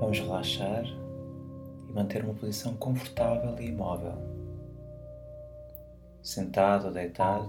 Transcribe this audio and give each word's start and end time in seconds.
Vamos 0.00 0.18
relaxar 0.18 0.86
e 1.86 1.92
manter 1.92 2.24
uma 2.24 2.32
posição 2.32 2.74
confortável 2.74 3.54
e 3.60 3.66
imóvel. 3.66 4.14
Sentado 6.22 6.86
ou 6.86 6.92
deitado, 6.92 7.46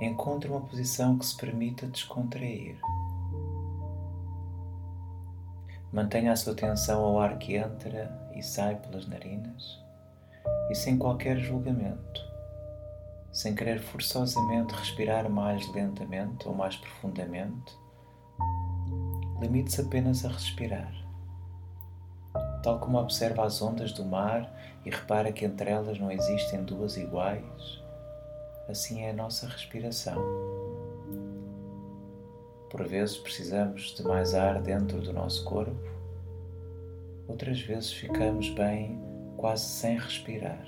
encontre 0.00 0.50
uma 0.50 0.60
posição 0.60 1.16
que 1.16 1.24
se 1.24 1.36
permita 1.36 1.86
descontrair. 1.86 2.76
Mantenha 5.92 6.32
a 6.32 6.36
sua 6.36 6.52
atenção 6.52 7.04
ao 7.04 7.20
ar 7.20 7.38
que 7.38 7.54
entra 7.54 8.10
e 8.34 8.42
sai 8.42 8.74
pelas 8.74 9.06
narinas 9.06 9.80
e 10.70 10.74
sem 10.74 10.98
qualquer 10.98 11.38
julgamento, 11.38 12.20
sem 13.30 13.54
querer 13.54 13.80
forçosamente 13.80 14.74
respirar 14.74 15.30
mais 15.30 15.66
lentamente 15.72 16.48
ou 16.48 16.54
mais 16.56 16.76
profundamente. 16.76 17.72
Limite-se 19.40 19.80
apenas 19.80 20.24
a 20.24 20.28
respirar 20.28 21.07
tal 22.62 22.78
como 22.78 22.98
observa 22.98 23.44
as 23.44 23.60
ondas 23.62 23.92
do 23.92 24.04
mar 24.04 24.52
e 24.84 24.90
repara 24.90 25.32
que 25.32 25.44
entre 25.44 25.70
elas 25.70 25.98
não 25.98 26.10
existem 26.10 26.62
duas 26.64 26.96
iguais, 26.96 27.82
assim 28.68 29.02
é 29.02 29.10
a 29.10 29.14
nossa 29.14 29.46
respiração. 29.46 30.22
Por 32.70 32.86
vezes 32.86 33.16
precisamos 33.16 33.94
de 33.94 34.02
mais 34.02 34.34
ar 34.34 34.60
dentro 34.60 35.00
do 35.00 35.12
nosso 35.12 35.44
corpo, 35.44 35.88
outras 37.26 37.60
vezes 37.60 37.92
ficamos 37.92 38.48
bem 38.50 39.00
quase 39.36 39.64
sem 39.64 39.98
respirar. 39.98 40.66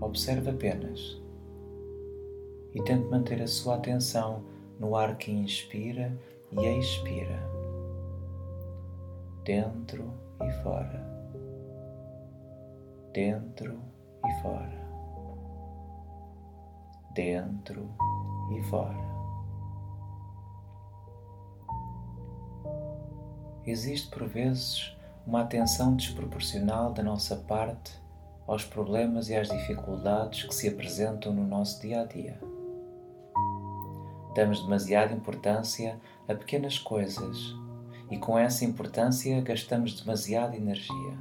Observe 0.00 0.50
apenas 0.50 1.20
e 2.74 2.82
tente 2.82 3.04
manter 3.08 3.42
a 3.42 3.46
sua 3.46 3.76
atenção 3.76 4.42
no 4.78 4.96
ar 4.96 5.16
que 5.16 5.30
inspira 5.30 6.12
e 6.50 6.66
expira 6.78 7.49
dentro 9.44 10.12
e 10.42 10.50
fora, 10.62 11.02
dentro 13.12 13.80
e 14.24 14.42
fora, 14.42 14.80
dentro 17.14 17.88
e 18.52 18.62
fora. 18.64 19.10
Existe 23.66 24.10
por 24.10 24.26
vezes 24.26 24.96
uma 25.26 25.42
atenção 25.42 25.94
desproporcional 25.94 26.92
da 26.92 27.02
nossa 27.02 27.36
parte 27.36 27.92
aos 28.46 28.64
problemas 28.64 29.28
e 29.28 29.36
às 29.36 29.48
dificuldades 29.48 30.44
que 30.44 30.54
se 30.54 30.68
apresentam 30.68 31.32
no 31.32 31.46
nosso 31.46 31.80
dia 31.80 32.00
a 32.00 32.04
dia. 32.04 32.40
Damos 34.34 34.62
demasiada 34.62 35.12
importância 35.12 36.00
a 36.28 36.34
pequenas 36.34 36.78
coisas 36.78 37.54
e 38.10 38.18
com 38.18 38.38
essa 38.38 38.64
importância 38.64 39.40
gastamos 39.40 40.00
demasiada 40.00 40.56
energia. 40.56 41.18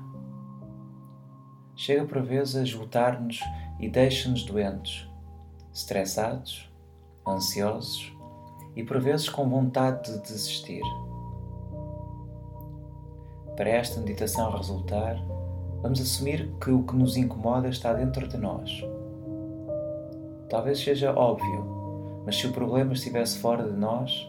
Chega 1.76 2.04
por 2.06 2.22
vezes 2.22 2.56
a 2.56 2.64
esgotar-nos 2.64 3.40
e 3.80 3.88
deixa-nos 3.88 4.44
doentes, 4.44 5.08
estressados, 5.74 6.70
ansiosos 7.26 8.12
e 8.76 8.84
por 8.84 9.00
vezes 9.00 9.30
com 9.30 9.48
vontade 9.48 10.12
de 10.12 10.22
desistir. 10.24 10.82
Para 13.56 13.70
esta 13.70 14.00
meditação 14.00 14.52
resultar, 14.52 15.16
vamos 15.82 16.02
assumir 16.02 16.50
que 16.62 16.72
o 16.72 16.84
que 16.84 16.96
nos 16.96 17.18
incomoda 17.18 17.70
está 17.70 17.94
dentro 17.94 18.28
de 18.28 18.38
nós. 18.38 18.72
Talvez 20.50 20.80
seja 20.80 21.14
óbvio, 21.14 22.24
mas 22.26 22.36
se 22.38 22.48
o 22.48 22.52
problema 22.52 22.94
estivesse 22.94 23.38
fora 23.38 23.64
de 23.64 23.78
nós, 23.78 24.28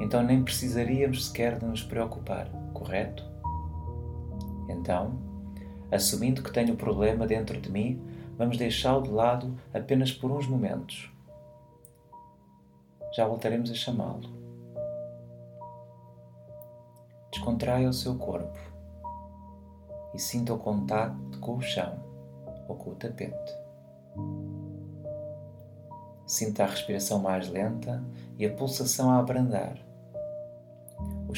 então 0.00 0.22
nem 0.22 0.42
precisaríamos 0.42 1.26
sequer 1.26 1.58
de 1.58 1.66
nos 1.66 1.82
preocupar, 1.82 2.48
correto? 2.72 3.22
Então, 4.70 5.12
assumindo 5.92 6.42
que 6.42 6.50
tenho 6.50 6.72
o 6.72 6.76
problema 6.76 7.26
dentro 7.26 7.60
de 7.60 7.70
mim, 7.70 8.02
vamos 8.38 8.56
deixá-lo 8.56 9.02
de 9.02 9.10
lado 9.10 9.54
apenas 9.74 10.10
por 10.10 10.30
uns 10.32 10.46
momentos. 10.46 11.12
Já 13.14 13.26
voltaremos 13.26 13.70
a 13.70 13.74
chamá-lo. 13.74 14.40
Descontraia 17.30 17.88
o 17.88 17.92
seu 17.92 18.16
corpo 18.16 18.58
e 20.14 20.18
sinta 20.18 20.54
o 20.54 20.58
contacto 20.58 21.38
com 21.40 21.56
o 21.56 21.62
chão 21.62 22.02
ou 22.66 22.76
com 22.76 22.90
o 22.90 22.94
tapete. 22.94 23.60
Sinta 26.26 26.64
a 26.64 26.66
respiração 26.66 27.18
mais 27.18 27.50
lenta 27.50 28.02
e 28.38 28.46
a 28.46 28.54
pulsação 28.54 29.10
a 29.10 29.18
abrandar 29.18 29.89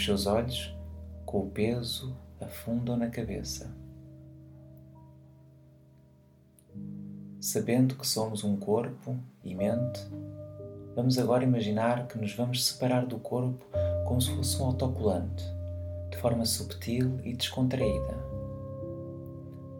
os 0.02 0.06
seus 0.06 0.26
olhos, 0.26 0.74
com 1.24 1.42
o 1.42 1.50
peso, 1.50 2.16
afundam 2.40 2.96
na 2.96 3.08
cabeça. 3.08 3.72
Sabendo 7.40 7.94
que 7.94 8.06
somos 8.06 8.42
um 8.42 8.56
corpo 8.56 9.16
e 9.44 9.54
mente, 9.54 10.00
vamos 10.96 11.18
agora 11.18 11.44
imaginar 11.44 12.08
que 12.08 12.18
nos 12.18 12.34
vamos 12.34 12.66
separar 12.66 13.06
do 13.06 13.18
corpo 13.18 13.64
como 14.04 14.20
se 14.20 14.34
fosse 14.34 14.60
um 14.60 14.66
autocolante, 14.66 15.44
de 16.10 16.16
forma 16.16 16.44
subtil 16.46 17.20
e 17.22 17.32
descontraída. 17.32 18.18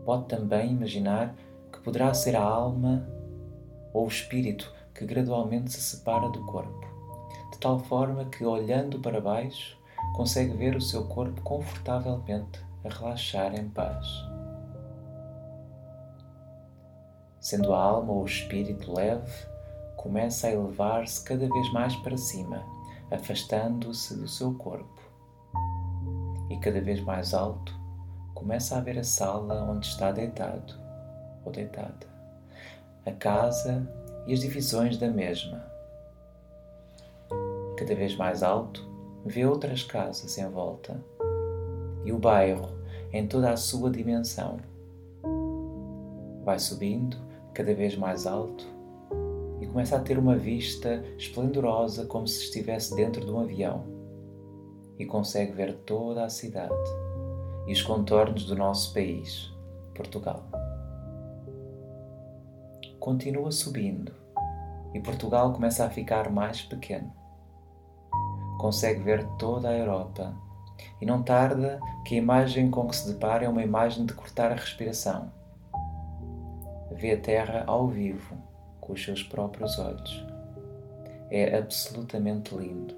Pode 0.05 0.27
também 0.27 0.71
imaginar 0.71 1.35
que 1.73 1.81
poderá 1.81 2.15
ser 2.15 2.37
a 2.37 2.43
alma 2.43 3.09
ou 3.93 4.05
o 4.05 4.09
espírito 4.09 4.73
que 4.95 5.05
gradualmente 5.05 5.73
se 5.73 5.81
separa 5.81 6.29
do 6.29 6.45
corpo, 6.45 6.87
de 7.51 7.59
tal 7.59 7.81
forma 7.81 8.27
que, 8.27 8.45
olhando 8.45 9.01
para 9.01 9.21
baixo, 9.21 9.82
consegue 10.15 10.57
ver 10.57 10.77
o 10.77 10.81
seu 10.81 11.05
corpo 11.05 11.41
confortavelmente 11.43 12.61
a 12.85 12.89
relaxar 12.89 13.55
em 13.55 13.69
paz. 13.69 14.07
Sendo 17.41 17.73
a 17.73 17.83
alma 17.83 18.13
ou 18.13 18.23
o 18.23 18.27
espírito 18.27 18.93
leve, 18.93 19.33
começa 19.97 20.47
a 20.47 20.53
elevar-se 20.53 21.25
cada 21.25 21.49
vez 21.49 21.73
mais 21.73 21.97
para 21.97 22.17
cima, 22.17 22.65
afastando-se 23.11 24.17
do 24.17 24.29
seu 24.29 24.55
corpo. 24.55 25.01
E 26.51 26.57
cada 26.59 26.81
vez 26.81 27.01
mais 27.01 27.35
alto, 27.35 27.77
começa 28.35 28.77
a 28.77 28.81
ver 28.81 28.99
a 28.99 29.05
sala 29.05 29.63
onde 29.71 29.87
está 29.87 30.13
deitado 30.13 30.75
ou 31.45 31.51
deitada, 31.51 32.07
a 33.07 33.13
casa 33.13 33.89
e 34.27 34.33
as 34.33 34.41
divisões 34.41 34.97
da 34.97 35.09
mesma. 35.09 35.65
Cada 37.77 37.95
vez 37.95 38.17
mais 38.17 38.43
alto, 38.43 38.92
vê 39.25 39.47
outras 39.47 39.83
casas 39.83 40.37
em 40.37 40.49
volta 40.49 41.01
e 42.05 42.13
o 42.13 42.19
bairro 42.19 42.69
em 43.13 43.27
toda 43.27 43.51
a 43.51 43.57
sua 43.57 43.91
dimensão. 43.91 44.59
Vai 46.45 46.59
subindo 46.59 47.17
cada 47.55 47.73
vez 47.75 47.97
mais 47.97 48.27
alto 48.27 48.67
e 49.61 49.67
começa 49.67 49.97
a 49.97 50.01
ter 50.01 50.19
uma 50.19 50.37
vista 50.37 51.05
esplendorosa 51.17 52.05
como 52.07 52.27
se 52.27 52.45
estivesse 52.45 52.97
dentro 52.97 53.25
de 53.25 53.31
um 53.31 53.41
avião 53.41 53.85
e 54.99 55.07
consegue 55.07 55.53
ver 55.53 55.75
toda 55.87 56.25
a 56.25 56.29
cidade 56.29 56.75
e 57.67 57.73
os 57.73 57.83
contornos 57.83 58.45
do 58.45 58.57
nosso 58.57 58.93
país, 58.93 59.53
Portugal. 59.95 60.43
Continua 62.99 63.53
subindo 63.53 64.13
e 64.93 65.01
Portugal 65.01 65.53
começa 65.53 65.85
a 65.85 65.91
ficar 65.91 66.31
mais 66.31 66.63
pequeno 66.63 67.22
consegue 68.63 69.03
ver 69.03 69.27
toda 69.39 69.69
a 69.69 69.77
Europa. 69.77 70.33
E 71.01 71.05
não 71.05 71.21
tarda 71.21 71.81
que 72.07 72.15
a 72.15 72.19
imagem 72.19 72.71
com 72.71 72.87
que 72.87 72.95
se 72.95 73.13
depara 73.13 73.45
é 73.45 73.49
uma 73.49 73.65
imagem 73.65 74.07
de 74.07 74.15
cortar 74.15 74.53
a 74.53 74.55
respiração. 74.55 75.33
Vê 76.93 77.15
a 77.15 77.21
Terra 77.21 77.65
ao 77.67 77.89
vivo, 77.89 78.37
com 78.81 78.93
os 78.93 79.05
seus 79.05 79.25
próprios 79.25 79.81
olhos. 79.81 80.25
É 81.29 81.59
absolutamente 81.59 82.55
lindo. 82.55 82.95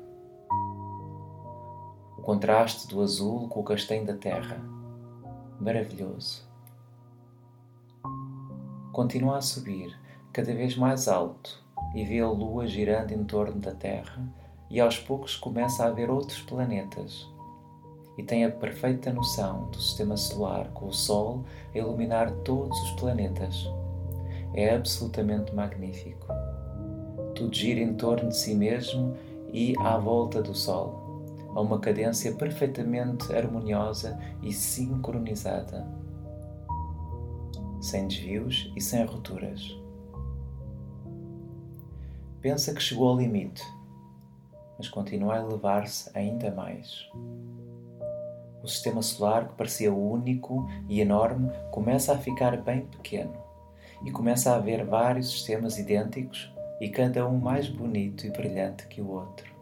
O 2.19 2.21
contraste 2.21 2.87
do 2.89 3.01
azul 3.01 3.49
com 3.49 3.61
o 3.61 3.65
castanho 3.65 4.05
da 4.05 4.15
terra. 4.15 4.61
Maravilhoso. 5.59 6.45
continua 8.93 9.39
a 9.39 9.43
subir 9.43 9.99
cada 10.33 10.55
vez 10.55 10.77
mais 10.77 11.09
alto 11.09 11.65
e 11.95 12.05
vê 12.05 12.21
a 12.21 12.29
Lua 12.29 12.67
girando 12.67 13.13
em 13.13 13.25
torno 13.25 13.61
da 13.61 13.73
Terra 13.73 14.23
e 14.71 14.81
aos 14.81 14.99
poucos 14.99 15.37
começa 15.37 15.85
a 15.85 15.91
ver 15.91 16.11
outros 16.11 16.41
planetas 16.43 17.33
e 18.17 18.23
tem 18.23 18.45
a 18.45 18.51
perfeita 18.51 19.13
noção 19.13 19.69
do 19.71 19.81
sistema 19.81 20.17
solar 20.17 20.69
com 20.69 20.87
o 20.87 20.93
Sol 20.93 21.45
a 21.75 21.79
iluminar 21.79 22.31
todos 22.45 22.81
os 22.83 22.91
planetas. 22.93 23.69
É 24.55 24.75
absolutamente 24.75 25.55
magnífico. 25.55 26.27
Tudo 27.35 27.55
gira 27.55 27.81
em 27.81 27.95
torno 27.95 28.29
de 28.29 28.37
si 28.37 28.55
mesmo 28.55 29.17
e 29.53 29.75
à 29.81 29.99
volta 29.99 30.41
do 30.41 30.55
Sol, 30.55 31.25
a 31.55 31.61
uma 31.61 31.81
cadência 31.81 32.33
perfeitamente 32.33 33.35
harmoniosa 33.35 34.19
e 34.43 34.53
sincronizada, 34.53 35.87
sem 37.81 38.07
desvios 38.07 38.73
e 38.77 38.81
sem 38.81 39.05
rupturas. 39.05 39.77
Pensa 42.41 42.75
que 42.75 42.83
chegou 42.83 43.09
ao 43.09 43.17
limite, 43.17 43.65
mas 44.79 44.89
continua 44.89 45.35
a 45.35 45.41
elevar-se 45.41 46.11
ainda 46.15 46.51
mais. 46.51 47.09
O 48.63 48.67
sistema 48.67 49.03
solar, 49.03 49.49
que 49.49 49.55
parecia 49.55 49.93
único 49.93 50.67
e 50.89 51.01
enorme, 51.01 51.51
começa 51.71 52.13
a 52.13 52.19
ficar 52.19 52.57
bem 52.57 52.87
pequeno 52.87 53.35
e 54.05 54.11
começa 54.11 54.53
a 54.53 54.57
haver 54.57 54.85
vários 54.85 55.31
sistemas 55.31 55.79
idênticos 55.79 56.51
e 56.81 56.89
cada 56.89 57.29
um 57.29 57.39
mais 57.39 57.69
bonito 57.69 58.27
e 58.27 58.31
brilhante 58.31 58.87
que 58.87 59.01
o 59.01 59.11
outro. 59.11 59.53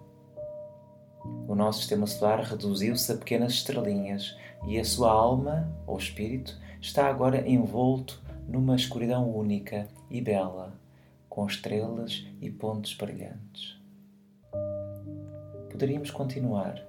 O 1.49 1.55
nosso 1.55 1.81
sistema 1.81 2.07
solar 2.07 2.41
reduziu-se 2.41 3.11
a 3.13 3.17
pequenas 3.17 3.53
estrelinhas 3.53 4.37
e 4.67 4.79
a 4.79 4.85
sua 4.85 5.11
alma, 5.11 5.69
ou 5.87 5.99
espírito, 5.99 6.57
está 6.81 7.09
agora 7.09 7.49
envolto 7.49 8.23
numa 8.49 8.77
escuridão 8.77 9.29
única 9.31 9.89
e 10.11 10.21
bela, 10.21 10.75
com 11.29 11.47
estrelas 11.47 12.27
e 12.41 12.51
pontos 12.51 12.95
brilhantes. 12.95 13.82
Poderíamos 15.73 16.11
continuar, 16.11 16.87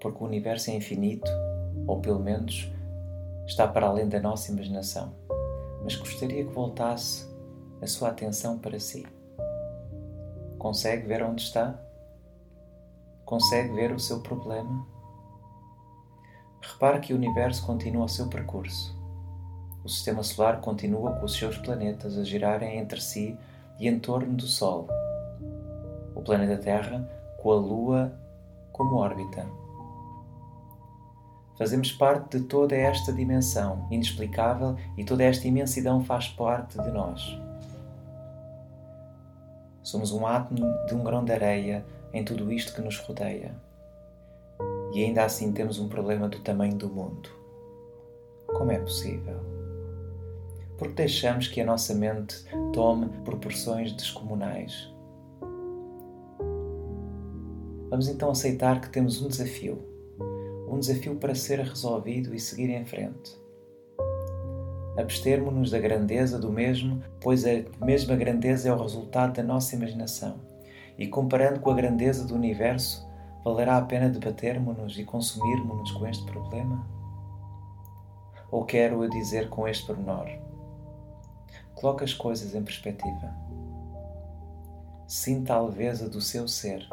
porque 0.00 0.22
o 0.22 0.26
universo 0.26 0.68
é 0.70 0.74
infinito, 0.74 1.30
ou 1.86 2.00
pelo 2.00 2.18
menos 2.18 2.68
está 3.46 3.68
para 3.68 3.86
além 3.86 4.08
da 4.08 4.18
nossa 4.18 4.50
imaginação, 4.50 5.14
mas 5.84 5.94
gostaria 5.94 6.44
que 6.44 6.52
voltasse 6.52 7.24
a 7.80 7.86
sua 7.86 8.08
atenção 8.08 8.58
para 8.58 8.80
si. 8.80 9.06
Consegue 10.58 11.06
ver 11.06 11.22
onde 11.22 11.42
está? 11.42 11.80
Consegue 13.24 13.72
ver 13.72 13.92
o 13.92 14.00
seu 14.00 14.20
problema? 14.20 14.84
Repare 16.60 16.98
que 16.98 17.12
o 17.12 17.16
universo 17.16 17.64
continua 17.64 18.06
o 18.06 18.08
seu 18.08 18.28
percurso. 18.28 18.92
O 19.84 19.88
sistema 19.88 20.24
solar 20.24 20.60
continua 20.60 21.12
com 21.12 21.26
os 21.26 21.34
seus 21.34 21.56
planetas 21.58 22.18
a 22.18 22.24
girarem 22.24 22.76
entre 22.76 23.00
si 23.00 23.38
e 23.78 23.86
em 23.86 24.00
torno 24.00 24.34
do 24.34 24.48
Sol. 24.48 24.88
O 26.12 26.22
planeta 26.22 26.60
Terra 26.60 27.15
com 27.46 27.52
a 27.52 27.54
Lua 27.54 28.12
como 28.72 28.96
órbita. 28.96 29.46
Fazemos 31.56 31.92
parte 31.92 32.40
de 32.40 32.44
toda 32.44 32.74
esta 32.74 33.12
dimensão 33.12 33.86
inexplicável 33.88 34.74
e 34.98 35.04
toda 35.04 35.22
esta 35.22 35.46
imensidão 35.46 36.04
faz 36.04 36.26
parte 36.26 36.76
de 36.76 36.90
nós. 36.90 37.38
Somos 39.80 40.10
um 40.10 40.26
átomo 40.26 40.66
de 40.88 40.94
um 40.96 41.04
grão 41.04 41.24
de 41.24 41.30
areia 41.30 41.86
em 42.12 42.24
tudo 42.24 42.52
isto 42.52 42.74
que 42.74 42.82
nos 42.82 42.98
rodeia. 42.98 43.54
E 44.92 45.04
ainda 45.04 45.24
assim 45.24 45.52
temos 45.52 45.78
um 45.78 45.88
problema 45.88 46.28
do 46.28 46.40
tamanho 46.40 46.74
do 46.74 46.88
mundo. 46.88 47.30
Como 48.48 48.72
é 48.72 48.78
possível? 48.80 49.38
Porque 50.76 50.94
deixamos 50.94 51.46
que 51.46 51.60
a 51.60 51.64
nossa 51.64 51.94
mente 51.94 52.44
tome 52.72 53.06
proporções 53.22 53.92
descomunais. 53.92 54.95
Vamos 57.88 58.08
então 58.08 58.30
aceitar 58.30 58.80
que 58.80 58.90
temos 58.90 59.22
um 59.22 59.28
desafio. 59.28 59.78
Um 60.68 60.78
desafio 60.78 61.16
para 61.16 61.34
ser 61.34 61.60
resolvido 61.60 62.34
e 62.34 62.40
seguir 62.40 62.70
em 62.70 62.84
frente 62.84 63.46
abstermos-nos 64.96 65.70
da 65.70 65.78
grandeza 65.78 66.38
do 66.38 66.50
mesmo, 66.50 67.02
pois 67.20 67.44
a 67.44 67.62
mesma 67.84 68.16
grandeza 68.16 68.68
é 68.68 68.72
o 68.72 68.80
resultado 68.80 69.34
da 69.34 69.42
nossa 69.42 69.76
imaginação. 69.76 70.40
E 70.98 71.06
comparando 71.06 71.60
com 71.60 71.70
a 71.70 71.74
grandeza 71.74 72.26
do 72.26 72.34
universo, 72.34 73.06
valerá 73.44 73.76
a 73.76 73.82
pena 73.82 74.08
debatermos-nos 74.08 74.98
e 74.98 75.04
consumirmos-nos 75.04 75.92
com 75.92 76.06
este 76.06 76.24
problema? 76.24 76.86
Ou 78.50 78.64
quero 78.64 79.04
eu 79.04 79.10
dizer 79.10 79.50
com 79.50 79.68
este 79.68 79.86
pormenor? 79.86 80.28
Coloque 81.74 82.04
as 82.04 82.14
coisas 82.14 82.54
em 82.54 82.62
perspectiva. 82.62 83.34
Sinta 85.06 85.54
a 85.54 85.60
leveza 85.60 86.08
do 86.08 86.22
seu 86.22 86.48
ser 86.48 86.88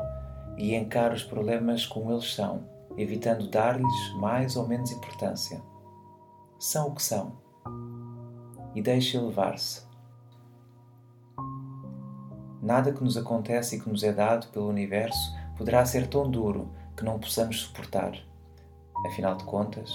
e 0.57 0.75
encare 0.75 1.15
os 1.15 1.23
problemas 1.23 1.85
como 1.85 2.11
eles 2.11 2.33
são, 2.33 2.67
evitando 2.97 3.49
dar-lhes 3.49 4.13
mais 4.15 4.55
ou 4.55 4.67
menos 4.67 4.91
importância. 4.91 5.61
São 6.59 6.89
o 6.89 6.95
que 6.95 7.03
são 7.03 7.43
e 8.75 8.81
deixe 8.81 9.17
levar-se. 9.17 9.85
Nada 12.61 12.93
que 12.93 13.03
nos 13.03 13.17
acontece 13.17 13.75
e 13.75 13.79
que 13.79 13.89
nos 13.89 14.03
é 14.03 14.13
dado 14.13 14.47
pelo 14.47 14.69
universo 14.69 15.35
poderá 15.57 15.85
ser 15.85 16.07
tão 16.07 16.29
duro 16.29 16.69
que 16.95 17.03
não 17.03 17.19
possamos 17.19 17.61
suportar. 17.61 18.13
Afinal 19.05 19.35
de 19.35 19.43
contas, 19.43 19.91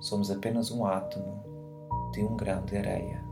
somos 0.00 0.30
apenas 0.30 0.70
um 0.70 0.84
átomo 0.84 2.10
de 2.12 2.24
um 2.24 2.36
grão 2.36 2.64
de 2.64 2.76
areia. 2.76 3.22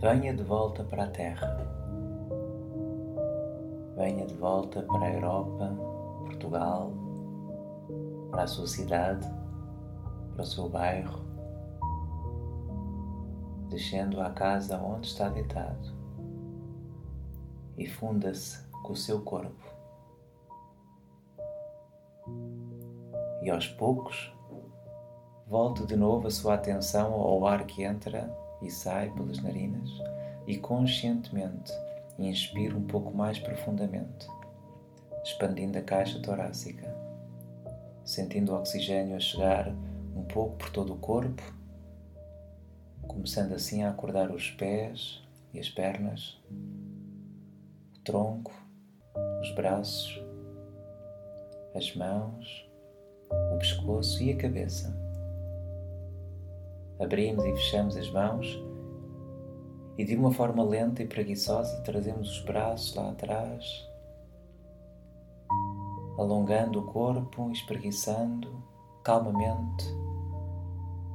Venha 0.00 0.34
de 0.34 0.42
volta 0.42 0.82
para 0.82 1.04
a 1.04 1.08
Terra. 1.08 1.81
Venha 4.02 4.26
de 4.26 4.34
volta 4.34 4.82
para 4.82 5.06
a 5.06 5.12
Europa, 5.12 5.76
Portugal, 6.24 6.90
para 8.32 8.42
a 8.42 8.46
sua 8.48 8.66
cidade 8.66 9.24
para 10.32 10.42
o 10.42 10.44
seu 10.44 10.68
bairro, 10.68 11.20
descendo 13.68 14.20
à 14.20 14.30
casa 14.30 14.76
onde 14.76 15.06
está 15.06 15.28
deitado 15.28 15.94
e 17.78 17.86
funda-se 17.86 18.66
com 18.82 18.92
o 18.92 18.96
seu 18.96 19.20
corpo. 19.20 19.70
E 23.40 23.50
aos 23.50 23.68
poucos, 23.68 24.34
volte 25.46 25.86
de 25.86 25.94
novo 25.94 26.26
a 26.26 26.30
sua 26.32 26.54
atenção 26.54 27.12
ao 27.12 27.46
ar 27.46 27.66
que 27.66 27.84
entra 27.84 28.36
e 28.60 28.68
sai 28.68 29.10
pelas 29.12 29.40
narinas 29.40 29.88
e 30.48 30.58
conscientemente 30.58 31.72
inspire 32.18 32.74
um 32.74 32.86
pouco 32.86 33.16
mais 33.16 33.38
profundamente, 33.38 34.26
expandindo 35.24 35.78
a 35.78 35.82
caixa 35.82 36.20
torácica, 36.20 36.94
sentindo 38.04 38.52
o 38.52 38.56
oxigênio 38.56 39.16
a 39.16 39.20
chegar 39.20 39.68
um 40.14 40.24
pouco 40.24 40.56
por 40.56 40.70
todo 40.70 40.92
o 40.92 40.98
corpo, 40.98 41.42
começando 43.02 43.52
assim 43.52 43.82
a 43.82 43.90
acordar 43.90 44.30
os 44.30 44.50
pés 44.50 45.22
e 45.52 45.58
as 45.58 45.68
pernas, 45.68 46.38
o 47.94 47.98
tronco, 48.04 48.52
os 49.40 49.54
braços, 49.54 50.22
as 51.74 51.94
mãos, 51.94 52.68
o 53.52 53.58
pescoço 53.58 54.22
e 54.22 54.32
a 54.32 54.36
cabeça. 54.36 54.94
Abrimos 57.00 57.44
e 57.44 57.52
fechamos 57.52 57.96
as 57.96 58.10
mãos 58.10 58.46
e 59.98 60.04
de 60.04 60.16
uma 60.16 60.32
forma 60.32 60.62
lenta 60.64 61.02
e 61.02 61.06
preguiçosa 61.06 61.80
trazemos 61.82 62.30
os 62.30 62.44
braços 62.44 62.94
lá 62.94 63.10
atrás, 63.10 63.64
alongando 66.18 66.80
o 66.80 66.86
corpo, 66.86 67.50
espreguiçando 67.50 68.62
calmamente 69.02 70.02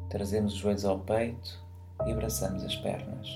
Trazemos 0.09 0.53
os 0.53 0.59
joelhos 0.59 0.85
ao 0.85 0.99
peito 0.99 1.59
e 2.05 2.11
abraçamos 2.13 2.63
as 2.63 2.75
pernas. 2.77 3.27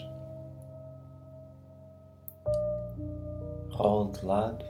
Role 3.72 4.12
de 4.12 4.26
lado 4.26 4.66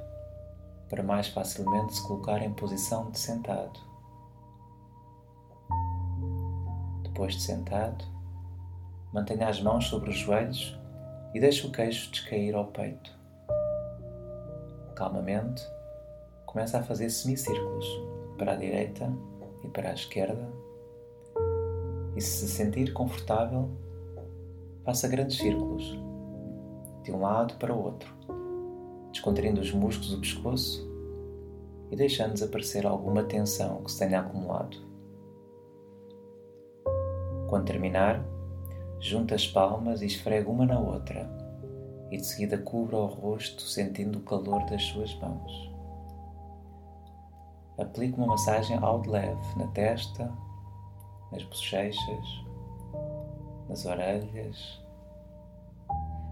para 0.90 1.04
mais 1.04 1.28
facilmente 1.28 1.94
se 1.94 2.08
colocar 2.08 2.42
em 2.42 2.52
posição 2.54 3.12
de 3.12 3.20
sentado. 3.20 3.80
Depois 7.04 7.36
de 7.36 7.42
sentado, 7.44 8.04
mantenha 9.14 9.48
as 9.48 9.62
mãos 9.62 9.88
sobre 9.88 10.10
os 10.10 10.18
joelhos 10.18 10.80
e 11.34 11.40
deixe 11.40 11.66
o 11.66 11.72
queixo 11.72 12.12
descair 12.12 12.56
ao 12.56 12.66
peito. 12.68 13.12
Calmamente, 14.96 15.64
começa 16.46 16.80
a 16.80 16.84
fazer 16.84 17.10
semicírculos 17.10 17.86
para 18.38 18.54
a 18.54 18.56
direita 18.56 19.12
e 19.64 19.68
para 19.68 19.90
a 19.90 19.94
esquerda 19.94 20.62
e 22.16 22.22
se 22.22 22.46
se 22.46 22.48
sentir 22.48 22.94
confortável, 22.94 23.70
faça 24.84 25.08
grandes 25.08 25.38
círculos, 25.38 25.98
de 27.04 27.12
um 27.12 27.22
lado 27.22 27.56
para 27.56 27.74
o 27.74 27.84
outro, 27.84 28.14
descontraindo 29.12 29.62
os 29.62 29.72
músculos 29.72 30.12
do 30.12 30.20
pescoço 30.20 30.90
e 31.90 31.96
deixando 31.96 32.34
desaparecer 32.34 32.86
alguma 32.86 33.24
tensão 33.24 33.84
que 33.84 33.92
se 33.92 34.00
tenha 34.00 34.20
acumulado. 34.20 34.78
Quando 37.48 37.66
terminar, 37.66 38.24
junta 39.02 39.34
as 39.34 39.48
palmas 39.48 40.04
e 40.04 40.06
esfrega 40.06 40.48
uma 40.48 40.64
na 40.64 40.80
outra, 40.80 41.28
e 42.12 42.18
de 42.18 42.26
seguida 42.26 42.58
cubra 42.60 42.98
o 42.98 43.08
rosto 43.08 43.64
sentindo 43.64 44.20
o 44.20 44.22
calor 44.22 44.64
das 44.68 44.84
suas 44.84 45.14
mãos. 45.16 45.72
Aplique 47.80 48.16
uma 48.16 48.28
massagem 48.28 48.78
ao 48.78 49.02
de 49.02 49.10
leve 49.10 49.58
na 49.58 49.66
testa, 49.70 50.32
nas 51.32 51.44
bochechas, 51.44 52.46
nas 53.68 53.86
orelhas, 53.86 54.80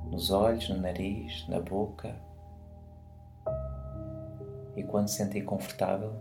nos 0.05 0.29
olhos, 0.29 0.69
no 0.69 0.77
nariz, 0.77 1.47
na 1.47 1.59
boca. 1.59 2.15
E 4.75 4.83
quando 4.83 5.07
se 5.07 5.17
sentir 5.17 5.41
confortável, 5.41 6.13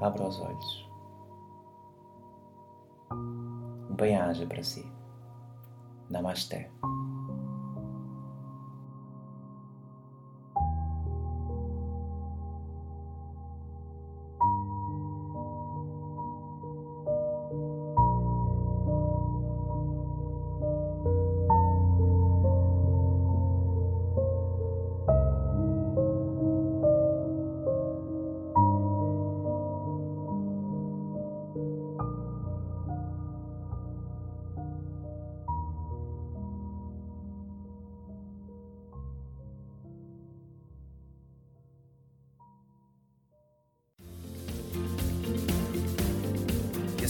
abra 0.00 0.26
os 0.26 0.40
olhos 0.40 0.85
bem-aja 3.96 4.46
para 4.46 4.62
si. 4.62 4.84
Namasté. 6.08 6.70